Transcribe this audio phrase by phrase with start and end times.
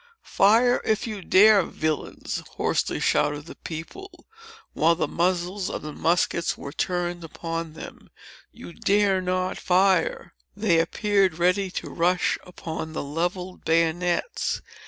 [0.23, 4.25] "Fire, if you dare, villains!" hoarsely shouted the people,
[4.73, 8.09] while the muzzles of the muskets were turned upon them;
[8.51, 14.63] "you dare not fire!" They appeared ready to rush upon the levelled bayonets.